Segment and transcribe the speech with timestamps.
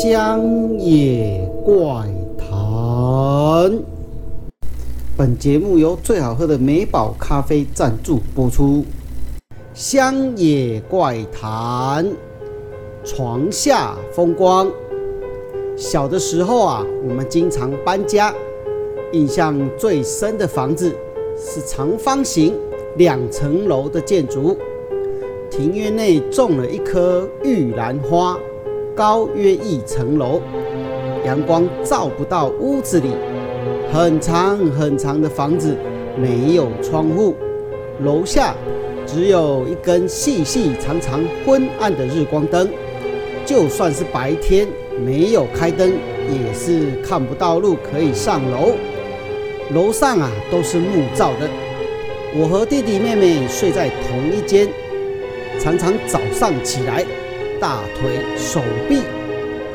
[0.00, 2.06] 乡野怪
[2.38, 3.82] 谈。
[5.16, 8.84] 本节目由最好喝的美宝咖啡赞助播出。
[9.74, 12.06] 乡野怪谈，
[13.02, 14.70] 床下风光。
[15.76, 18.32] 小的时候啊，我们经常搬家，
[19.10, 20.94] 印象最深的房子
[21.36, 22.54] 是长方形
[22.98, 24.56] 两层楼的建筑，
[25.50, 28.38] 庭院内种了一棵玉兰花，
[28.98, 30.40] 高约一层楼，
[31.24, 33.12] 阳光照不到屋子里。
[33.92, 35.76] 很长很长的房子，
[36.16, 37.36] 没有窗户，
[38.02, 38.56] 楼下
[39.06, 42.68] 只有一根细细长长、昏暗的日光灯。
[43.46, 44.66] 就算是白天
[45.06, 45.92] 没有开灯，
[46.28, 48.72] 也是看不到路可以上楼。
[49.72, 51.48] 楼上啊都是木造的。
[52.34, 54.68] 我和弟弟妹妹睡在同一间，
[55.60, 57.06] 常常早上起来，
[57.60, 59.02] 大腿、手臂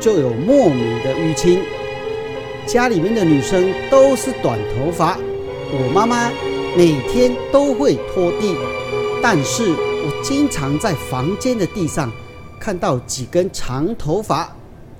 [0.00, 1.60] 就有莫名的淤青。
[2.66, 5.18] 家里面的女生都是短头发，
[5.70, 6.30] 我妈妈
[6.76, 8.56] 每天都会拖地，
[9.22, 12.10] 但是我经常在房间的地上
[12.58, 14.54] 看到几根长头发。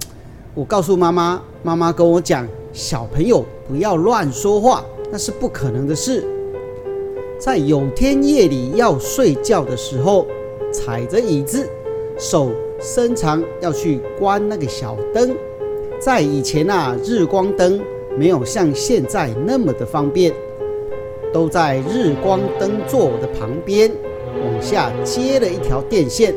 [0.54, 6.22] 我告诉妈妈，妈妈跟我讲，小朋友不要乱说话，那是不可能的事。
[7.38, 10.26] 在有天夜里要睡觉的时候，
[10.72, 11.68] 踩着椅子，
[12.16, 12.52] 手
[12.84, 15.34] 伸长要去关那个小灯。
[15.98, 17.80] 在以前啊，日光灯
[18.18, 20.30] 没有像现在那么的方便，
[21.32, 23.90] 都在日光灯座的旁边
[24.44, 26.34] 往下接了一条电线，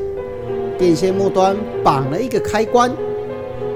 [0.77, 2.89] 电线末端绑了一个开关。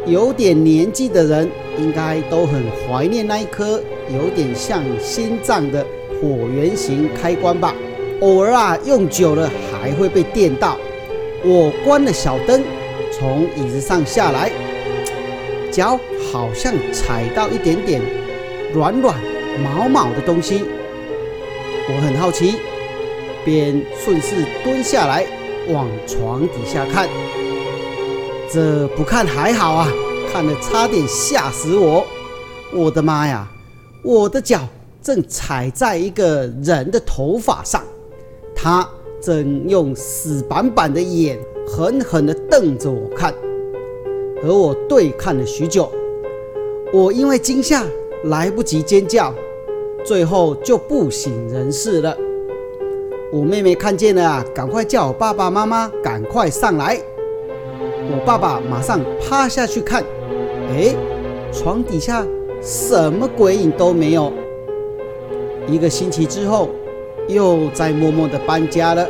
[0.06, 5.86] 有点年纪的人应该都很怀念那一颗有点像心脏的
[6.22, 7.76] 椭圆形开关吧？
[8.22, 10.78] 偶尔啊，用久了还会被电到。
[11.44, 12.64] 我关了小灯，
[13.12, 14.52] 从椅子上下来。
[15.72, 15.98] 脚
[16.32, 18.02] 好像踩到一点点
[18.74, 19.16] 软软
[19.64, 20.66] 毛毛的东西，
[21.88, 22.56] 我很好奇，
[23.46, 25.26] 便顺势蹲下来
[25.70, 27.08] 往床底下看。
[28.52, 29.88] 这不看还好啊，
[30.34, 32.06] 看了差点吓死我！
[32.74, 33.48] 我的妈呀，
[34.04, 34.68] 我的脚
[35.02, 37.82] 正踩在一个人的头发上，
[38.54, 38.86] 他
[39.22, 43.34] 正用死板板的眼狠狠地瞪着我看。
[44.44, 45.88] 和我对看了许久，
[46.92, 47.86] 我因为惊吓
[48.26, 49.32] 来不及尖叫，
[50.04, 52.18] 最后就不省人事了。
[53.32, 57.00] 我妹妹看见了啊，赶快叫我爸爸妈妈赶快上来。
[58.12, 60.04] 我爸爸马上趴下去看，
[60.72, 60.96] 哎，
[61.54, 62.26] 床底下
[62.62, 64.34] 什么鬼影都没有。
[65.68, 66.70] 一个星期之后，
[67.28, 69.08] 又在默默的搬家了。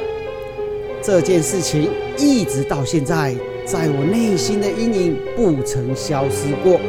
[1.02, 3.36] 这件事情一直到现在。
[3.64, 6.80] 在我内心的阴影不曾消失过，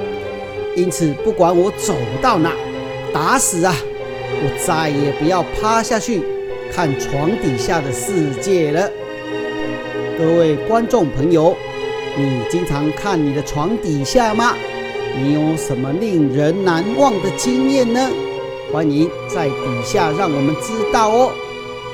[0.75, 2.51] 因此不管我走到哪，
[3.13, 3.77] 打死啊，
[4.43, 6.23] 我再也不要趴下去
[6.73, 8.91] 看床底下的世界了。
[10.19, 11.55] 各位观众朋友，
[12.17, 14.57] 你经常看你的床底下吗？
[15.17, 18.01] 你有什么令人难忘的经验呢？
[18.73, 21.31] 欢迎在底下让我们知道哦。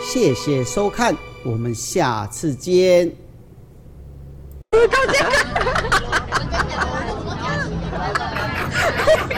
[0.01, 3.13] 谢谢收看我们下次见。